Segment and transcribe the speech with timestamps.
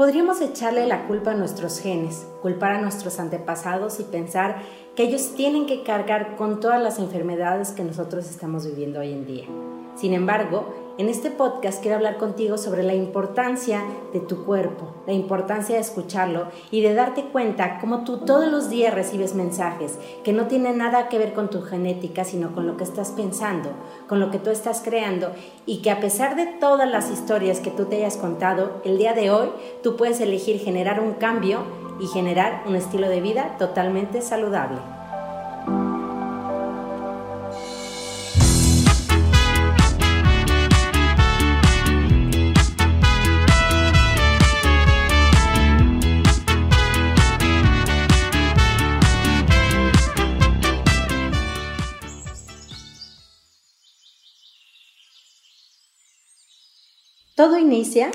[0.00, 4.62] Podríamos echarle la culpa a nuestros genes, culpar a nuestros antepasados y pensar
[4.96, 9.26] que ellos tienen que cargar con todas las enfermedades que nosotros estamos viviendo hoy en
[9.26, 9.44] día.
[9.96, 13.82] Sin embargo, en este podcast quiero hablar contigo sobre la importancia
[14.12, 18.68] de tu cuerpo, la importancia de escucharlo y de darte cuenta cómo tú todos los
[18.68, 22.76] días recibes mensajes que no tienen nada que ver con tu genética, sino con lo
[22.76, 23.70] que estás pensando,
[24.08, 25.32] con lo que tú estás creando
[25.66, 29.14] y que a pesar de todas las historias que tú te hayas contado, el día
[29.14, 29.48] de hoy
[29.82, 31.60] tú puedes elegir generar un cambio
[32.00, 34.99] y generar un estilo de vida totalmente saludable.
[57.40, 58.10] Todo inicia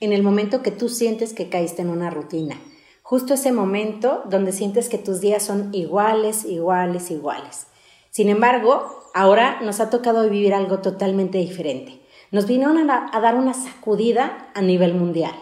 [0.00, 2.56] en el momento que tú sientes que caíste en una rutina.
[3.04, 7.68] Justo ese momento donde sientes que tus días son iguales, iguales, iguales.
[8.10, 12.00] Sin embargo, ahora nos ha tocado vivir algo totalmente diferente.
[12.32, 15.36] Nos vino a, dar una sacudida a nivel mundial.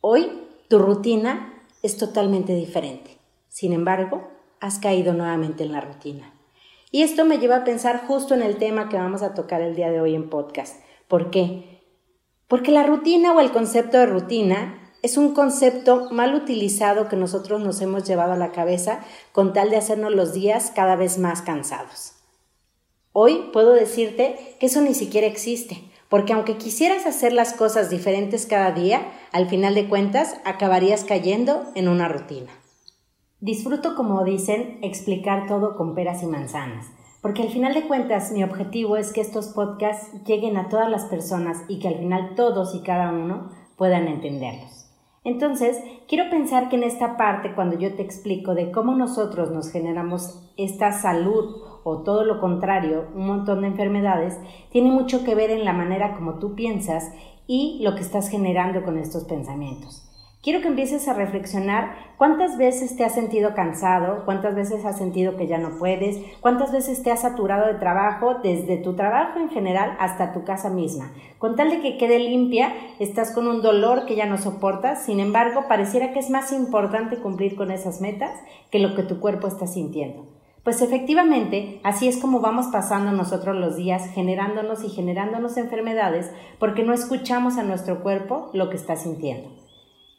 [0.00, 0.32] Hoy
[0.68, 3.18] tu rutina es totalmente diferente.
[3.50, 4.26] Sin embargo,
[4.60, 6.32] has caído nuevamente en la rutina.
[6.90, 9.76] Y esto me lleva a pensar justo en el tema que vamos a tocar el
[9.76, 10.82] día de hoy en podcast.
[11.08, 11.73] ¿Por qué?
[12.48, 17.60] Porque la rutina o el concepto de rutina es un concepto mal utilizado que nosotros
[17.60, 19.00] nos hemos llevado a la cabeza
[19.32, 22.14] con tal de hacernos los días cada vez más cansados.
[23.12, 28.46] Hoy puedo decirte que eso ni siquiera existe, porque aunque quisieras hacer las cosas diferentes
[28.46, 32.50] cada día, al final de cuentas acabarías cayendo en una rutina.
[33.40, 36.86] Disfruto, como dicen, explicar todo con peras y manzanas
[37.24, 41.06] porque al final de cuentas mi objetivo es que estos podcasts lleguen a todas las
[41.06, 44.90] personas y que al final todos y cada uno puedan entenderlos.
[45.24, 49.70] Entonces, quiero pensar que en esta parte, cuando yo te explico de cómo nosotros nos
[49.70, 54.38] generamos esta salud o todo lo contrario, un montón de enfermedades,
[54.70, 57.10] tiene mucho que ver en la manera como tú piensas
[57.46, 60.03] y lo que estás generando con estos pensamientos.
[60.44, 65.38] Quiero que empieces a reflexionar cuántas veces te has sentido cansado, cuántas veces has sentido
[65.38, 69.48] que ya no puedes, cuántas veces te has saturado de trabajo, desde tu trabajo en
[69.48, 71.12] general hasta tu casa misma.
[71.38, 75.18] Con tal de que quede limpia, estás con un dolor que ya no soportas, sin
[75.18, 78.38] embargo, pareciera que es más importante cumplir con esas metas
[78.70, 80.26] que lo que tu cuerpo está sintiendo.
[80.62, 86.82] Pues efectivamente, así es como vamos pasando nosotros los días, generándonos y generándonos enfermedades, porque
[86.82, 89.63] no escuchamos a nuestro cuerpo lo que está sintiendo.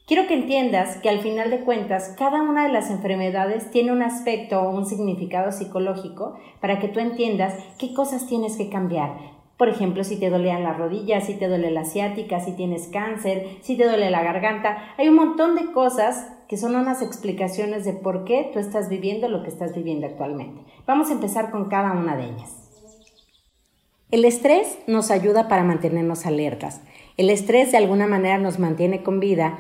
[0.08, 4.04] Quiero que entiendas que al final de cuentas cada una de las enfermedades tiene un
[4.04, 9.18] aspecto o un significado psicológico para que tú entiendas qué cosas tienes que cambiar.
[9.58, 13.58] Por ejemplo, si te dolean las rodillas, si te duele la asiática, si tienes cáncer,
[13.62, 14.94] si te duele la garganta.
[15.00, 19.28] Hay un montón de cosas que son unas explicaciones de por qué tú estás viviendo
[19.28, 20.62] lo que estás viviendo actualmente.
[20.86, 22.66] Vamos a empezar con cada una de ellas.
[24.12, 26.82] El estrés nos ayuda para mantenernos alertas.
[27.18, 29.58] El estrés de alguna manera nos mantiene con vida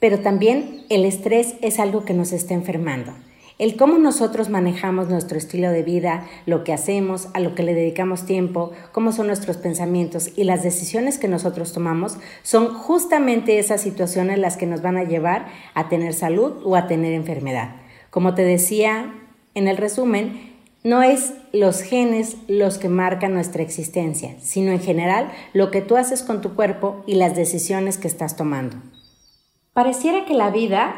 [0.00, 3.12] pero también el estrés es algo que nos está enfermando.
[3.58, 7.74] El cómo nosotros manejamos nuestro estilo de vida, lo que hacemos, a lo que le
[7.74, 13.80] dedicamos tiempo, cómo son nuestros pensamientos y las decisiones que nosotros tomamos son justamente esas
[13.80, 17.74] situaciones las que nos van a llevar a tener salud o a tener enfermedad.
[18.10, 19.12] Como te decía
[19.54, 20.54] en el resumen,
[20.84, 25.96] no es los genes los que marcan nuestra existencia, sino en general lo que tú
[25.96, 28.76] haces con tu cuerpo y las decisiones que estás tomando.
[29.78, 30.92] Pareciera que la vida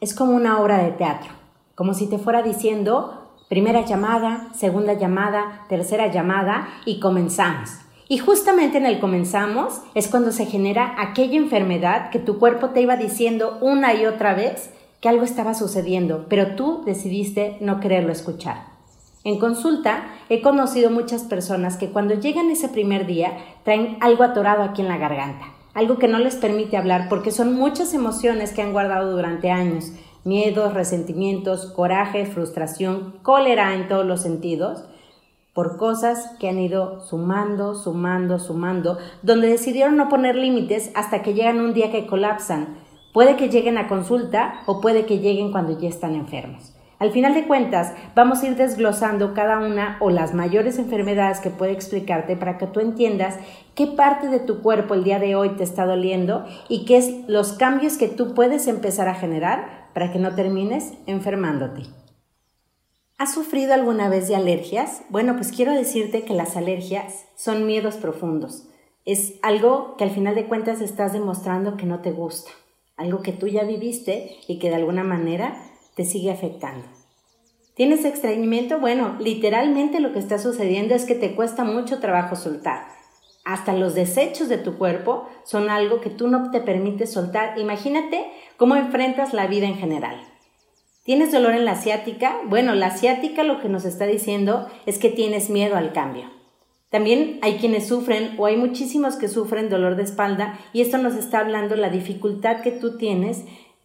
[0.00, 1.30] es como una obra de teatro,
[1.76, 7.70] como si te fuera diciendo primera llamada, segunda llamada, tercera llamada y comenzamos.
[8.08, 12.80] Y justamente en el comenzamos es cuando se genera aquella enfermedad que tu cuerpo te
[12.80, 18.10] iba diciendo una y otra vez que algo estaba sucediendo, pero tú decidiste no quererlo
[18.10, 18.64] escuchar.
[19.22, 24.64] En consulta he conocido muchas personas que cuando llegan ese primer día traen algo atorado
[24.64, 28.62] aquí en la garganta algo que no les permite hablar porque son muchas emociones que
[28.62, 29.92] han guardado durante años,
[30.24, 34.84] miedos, resentimientos, coraje, frustración, cólera en todos los sentidos,
[35.52, 41.34] por cosas que han ido sumando, sumando, sumando, donde decidieron no poner límites hasta que
[41.34, 42.78] llegan un día que colapsan.
[43.12, 46.73] Puede que lleguen a consulta o puede que lleguen cuando ya están enfermos.
[46.98, 51.50] Al final de cuentas, vamos a ir desglosando cada una o las mayores enfermedades que
[51.50, 53.36] puede explicarte para que tú entiendas
[53.74, 57.12] qué parte de tu cuerpo el día de hoy te está doliendo y qué es
[57.26, 61.82] los cambios que tú puedes empezar a generar para que no termines enfermándote.
[63.18, 65.02] ¿Has sufrido alguna vez de alergias?
[65.08, 68.68] Bueno, pues quiero decirte que las alergias son miedos profundos.
[69.04, 72.50] Es algo que al final de cuentas estás demostrando que no te gusta
[72.96, 75.56] algo que tú ya viviste y que de alguna manera
[75.94, 76.86] te sigue afectando.
[77.74, 78.78] ¿Tienes extrañimiento?
[78.78, 82.86] Bueno, literalmente lo que está sucediendo es que te cuesta mucho trabajo soltar.
[83.44, 87.58] Hasta los desechos de tu cuerpo son algo que tú no te permites soltar.
[87.58, 88.24] Imagínate
[88.56, 90.20] cómo enfrentas la vida en general.
[91.04, 92.36] ¿Tienes dolor en la ciática?
[92.46, 96.30] Bueno, la ciática lo que nos está diciendo es que tienes miedo al cambio.
[96.88, 101.16] También hay quienes sufren o hay muchísimos que sufren dolor de espalda y esto nos
[101.16, 103.44] está hablando la dificultad que tú tienes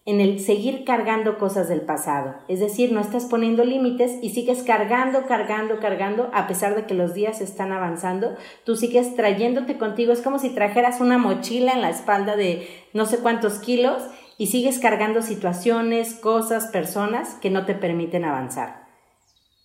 [0.10, 2.34] en el seguir cargando cosas del pasado.
[2.48, 6.96] Es decir, no estás poniendo límites y sigues cargando, cargando, cargando, a pesar de que
[6.96, 10.12] los días están avanzando, tú sigues trayéndote contigo.
[10.12, 14.02] Es como si trajeras una mochila en la espalda de no sé cuántos kilos
[14.40, 18.88] y sigues cargando situaciones, cosas, personas que no te permiten avanzar.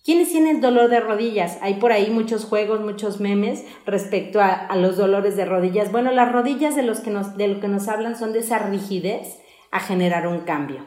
[0.03, 1.57] ¿Quiénes tienen dolor de rodillas?
[1.63, 5.91] Hay por ahí muchos juegos, muchos memes respecto a, los dolores de rodillas.
[5.91, 8.59] Bueno, las rodillas de, los que nos, de lo que nos hablan son de esa
[8.59, 9.39] rigidez
[9.71, 10.85] a generar un cambio.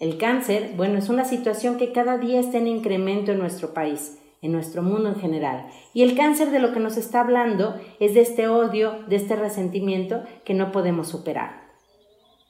[0.00, 4.18] El cáncer, bueno, es una situación que cada día está en incremento en nuestro país,
[4.42, 5.66] en nuestro mundo en general.
[5.92, 9.36] Y el cáncer de lo que nos está hablando es de este odio, de este
[9.36, 11.64] resentimiento que no podemos superar.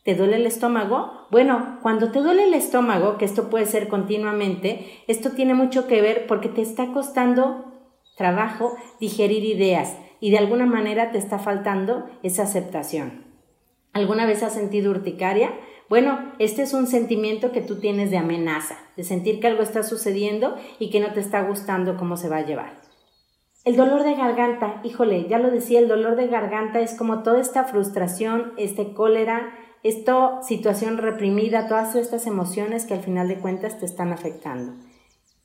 [0.05, 1.29] ¿Te duele el estómago?
[1.31, 6.03] Bueno, cuando te duele el estómago, que esto puede ser continuamente, esto tiene mucho que
[6.03, 7.73] ver porque te está costando
[8.17, 13.24] trabajo digerir ideas y de alguna manera te está faltando esa aceptación.
[13.95, 15.53] ¿Alguna vez has sentido urticaria?
[15.89, 19.85] Bueno, este es un sentimiento que tú tienes de amenaza, de sentir que algo está
[19.85, 22.83] sucediendo y que no te está gustando cómo se va a llevar.
[23.65, 27.41] El dolor de garganta, híjole, ya lo decía, el dolor de garganta es como toda
[27.41, 29.55] esta frustración, este cólera,
[29.85, 34.75] esta situación reprimida, todas estas emociones que al final de cuentas te están afectando.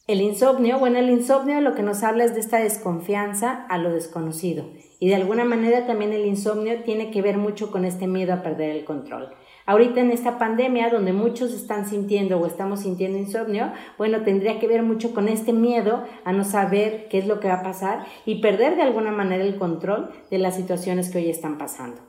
[0.07, 3.91] El insomnio, bueno, el insomnio lo que nos habla es de esta desconfianza a lo
[3.91, 4.65] desconocido.
[4.99, 8.43] Y de alguna manera también el insomnio tiene que ver mucho con este miedo a
[8.43, 9.29] perder el control.
[9.65, 14.67] Ahorita en esta pandemia donde muchos están sintiendo o estamos sintiendo insomnio, bueno, tendría que
[14.67, 18.05] ver mucho con este miedo a no saber qué es lo que va a pasar
[18.25, 22.01] y perder de alguna manera el control de las situaciones que hoy están pasando.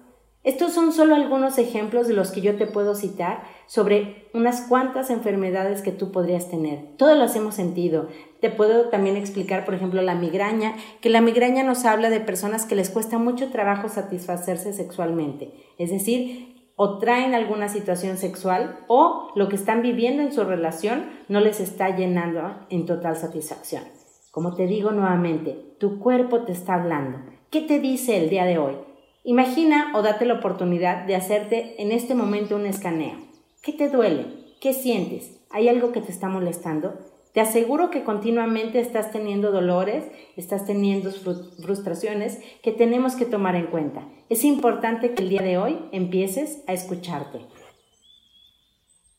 [0.42, 5.10] Estos son solo algunos ejemplos de los que yo te puedo citar sobre unas cuantas
[5.10, 6.96] enfermedades que tú podrías tener.
[6.96, 8.08] Todos los hemos sentido.
[8.40, 12.64] Te puedo también explicar, por ejemplo, la migraña, que la migraña nos habla de personas
[12.64, 15.52] que les cuesta mucho trabajo satisfacerse sexualmente.
[15.76, 21.04] Es decir, o traen alguna situación sexual o lo que están viviendo en su relación
[21.28, 23.82] no les está llenando en total satisfacción.
[24.30, 27.18] Como te digo nuevamente, tu cuerpo te está hablando.
[27.50, 28.89] ¿Qué te dice el día de hoy?
[29.22, 33.18] Imagina o date la oportunidad de hacerte en este momento un escaneo.
[33.62, 34.26] ¿Qué te duele?
[34.62, 35.38] ¿Qué sientes?
[35.50, 36.94] ¿Hay algo que te está molestando?
[37.34, 43.66] Te aseguro que continuamente estás teniendo dolores, estás teniendo frustraciones que tenemos que tomar en
[43.66, 44.08] cuenta.
[44.30, 47.40] Es importante que el día de hoy empieces a escucharte.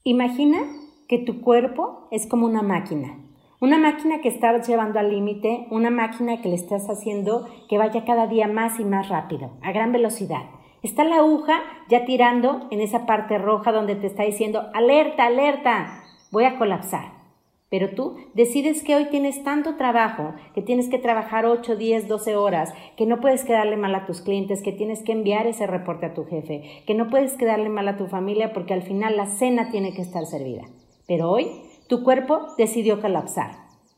[0.04, 0.64] Imagina
[1.08, 3.20] que tu cuerpo es como una máquina
[3.62, 8.04] una máquina que estás llevando al límite, una máquina que le estás haciendo que vaya
[8.06, 10.42] cada día más y más rápido, a gran velocidad.
[10.82, 16.04] Está la aguja ya tirando en esa parte roja donde te está diciendo, alerta, alerta,
[16.32, 17.22] voy a colapsar.
[17.70, 22.36] Pero tú decides que hoy tienes tanto trabajo, que tienes que trabajar 8, 10, 12
[22.36, 26.08] horas, que no puedes quedarle mal a tus clientes, que tienes que enviar ese reporte
[26.08, 29.28] a tu jefe, que no puedes quedarle mal a tu familia porque al final la
[29.28, 30.64] cena tiene que estar servida.
[31.08, 33.52] Pero hoy tu cuerpo decidió colapsar,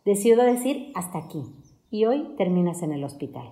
[0.03, 1.43] decidió decir hasta aquí
[1.91, 3.51] y hoy terminas en el hospital.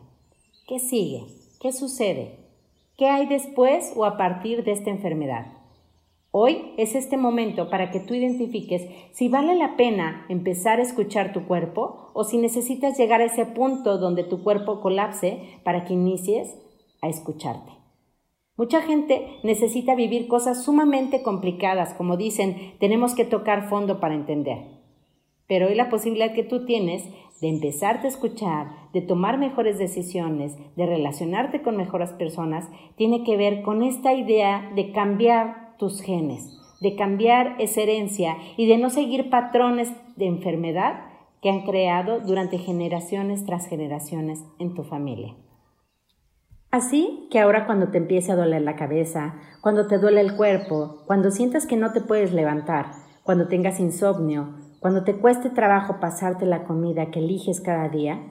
[0.68, 1.28] ¿Qué sigue?
[1.60, 2.40] ¿Qué sucede?
[2.98, 5.46] ¿Qué hay después o a partir de esta enfermedad?
[6.32, 8.82] Hoy es este momento para que tú identifiques
[9.12, 13.46] si vale la pena empezar a escuchar tu cuerpo o si necesitas llegar a ese
[13.46, 16.58] punto donde tu cuerpo colapse para que inicies
[17.04, 17.81] a escucharte.
[18.58, 24.82] Mucha gente necesita vivir cosas sumamente complicadas, como dicen, tenemos que tocar fondo para entender.
[25.48, 27.04] Pero hoy la posibilidad que tú tienes
[27.42, 33.36] de empezarte a escuchar, de tomar mejores decisiones, de relacionarte con mejores personas, tiene que
[33.36, 38.90] ver con esta idea de cambiar tus genes, de cambiar esa herencia y de no
[38.90, 41.06] seguir patrones de enfermedad
[41.42, 45.36] que han creado durante generaciones tras generaciones en tu familia.
[46.72, 51.04] Así que ahora cuando te empiece a doler la cabeza, cuando te duele el cuerpo,
[51.06, 56.46] cuando sientas que no te puedes levantar, cuando tengas insomnio, cuando te cueste trabajo pasarte
[56.46, 58.22] la comida que eliges cada día,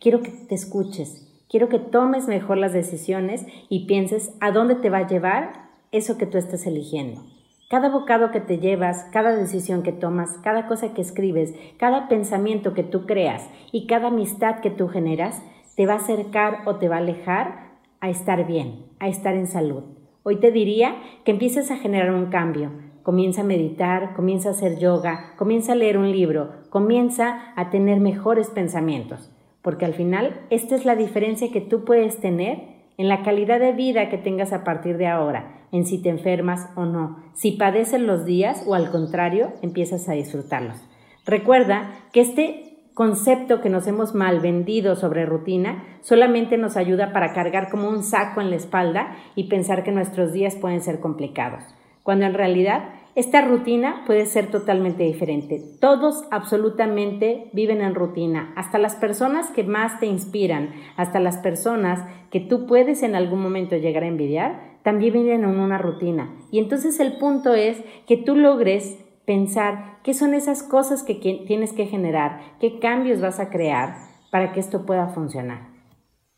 [0.00, 4.88] quiero que te escuches, quiero que tomes mejor las decisiones y pienses a dónde te
[4.88, 7.22] va a llevar eso que tú estás eligiendo.
[7.68, 12.72] Cada bocado que te llevas, cada decisión que tomas, cada cosa que escribes, cada pensamiento
[12.72, 15.42] que tú creas y cada amistad que tú generas,
[15.76, 17.69] te va a acercar o te va a alejar
[18.00, 19.84] a estar bien, a estar en salud.
[20.22, 22.70] Hoy te diría que empieces a generar un cambio.
[23.02, 28.00] Comienza a meditar, comienza a hacer yoga, comienza a leer un libro, comienza a tener
[28.00, 29.30] mejores pensamientos,
[29.62, 33.72] porque al final esta es la diferencia que tú puedes tener en la calidad de
[33.72, 38.00] vida que tengas a partir de ahora, en si te enfermas o no, si padeces
[38.00, 40.86] los días o al contrario empiezas a disfrutarlos.
[41.24, 47.32] Recuerda que este concepto que nos hemos mal vendido sobre rutina solamente nos ayuda para
[47.32, 51.64] cargar como un saco en la espalda y pensar que nuestros días pueden ser complicados,
[52.02, 55.60] cuando en realidad esta rutina puede ser totalmente diferente.
[55.80, 62.04] Todos absolutamente viven en rutina, hasta las personas que más te inspiran, hasta las personas
[62.30, 66.30] que tú puedes en algún momento llegar a envidiar, también viven en una rutina.
[66.52, 68.96] Y entonces el punto es que tú logres
[69.30, 73.94] pensar qué son esas cosas que tienes que generar, qué cambios vas a crear
[74.32, 75.68] para que esto pueda funcionar.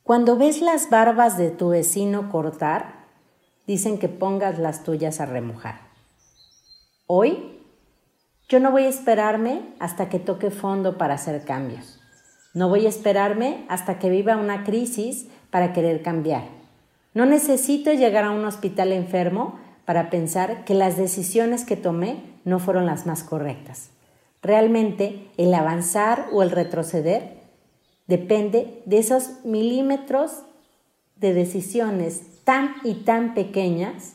[0.02, 3.06] Cuando ves las barbas de tu vecino cortar,
[3.66, 5.80] dicen que pongas las tuyas a remojar.
[7.06, 7.62] Hoy
[8.50, 11.99] yo no voy a esperarme hasta que toque fondo para hacer cambios.
[12.52, 16.44] No voy a esperarme hasta que viva una crisis para querer cambiar.
[17.14, 22.58] No necesito llegar a un hospital enfermo para pensar que las decisiones que tomé no
[22.58, 23.90] fueron las más correctas.
[24.42, 27.42] Realmente el avanzar o el retroceder
[28.06, 30.42] depende de esos milímetros
[31.16, 34.14] de decisiones tan y tan pequeñas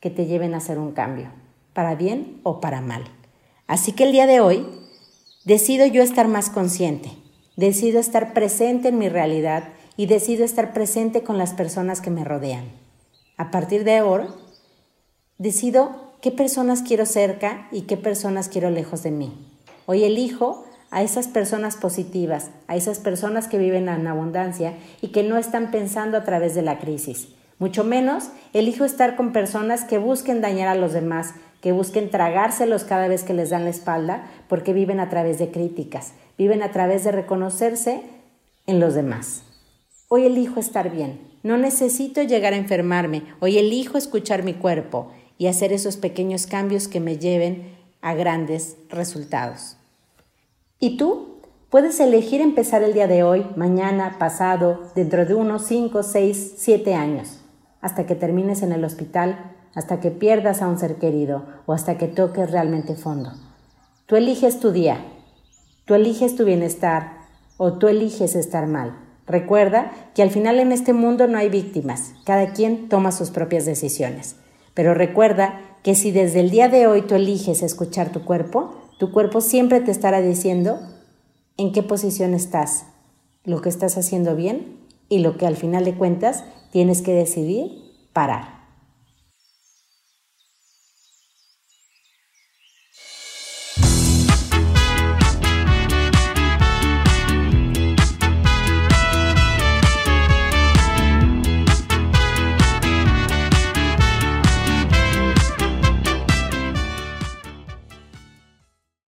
[0.00, 1.30] que te lleven a hacer un cambio
[1.74, 3.04] para bien o para mal.
[3.66, 4.66] Así que el día de hoy
[5.44, 7.10] decido yo estar más consciente,
[7.56, 12.24] decido estar presente en mi realidad y decido estar presente con las personas que me
[12.24, 12.64] rodean.
[13.36, 14.28] A partir de ahora,
[15.38, 19.32] decido qué personas quiero cerca y qué personas quiero lejos de mí.
[19.86, 25.22] Hoy elijo a esas personas positivas, a esas personas que viven en abundancia y que
[25.22, 27.28] no están pensando a través de la crisis.
[27.58, 32.84] Mucho menos elijo estar con personas que busquen dañar a los demás, que busquen tragárselos
[32.84, 36.70] cada vez que les dan la espalda, porque viven a través de críticas, viven a
[36.70, 38.02] través de reconocerse
[38.66, 39.42] en los demás.
[40.08, 45.46] Hoy elijo estar bien, no necesito llegar a enfermarme, hoy elijo escuchar mi cuerpo y
[45.46, 49.76] hacer esos pequeños cambios que me lleven a grandes resultados.
[50.78, 51.40] ¿Y tú?
[51.70, 56.94] Puedes elegir empezar el día de hoy, mañana, pasado, dentro de unos 5, 6, 7
[56.94, 57.40] años,
[57.80, 61.98] hasta que termines en el hospital hasta que pierdas a un ser querido o hasta
[61.98, 63.32] que toques realmente fondo.
[64.06, 65.04] Tú eliges tu día,
[65.84, 67.18] tú eliges tu bienestar
[67.58, 68.98] o tú eliges estar mal.
[69.26, 73.66] Recuerda que al final en este mundo no hay víctimas, cada quien toma sus propias
[73.66, 74.36] decisiones.
[74.78, 79.10] Pero recuerda que si desde el día de hoy tú eliges escuchar tu cuerpo, tu
[79.10, 80.78] cuerpo siempre te estará diciendo
[81.56, 82.84] en qué posición estás,
[83.42, 87.72] lo que estás haciendo bien y lo que al final de cuentas tienes que decidir
[88.12, 88.57] parar.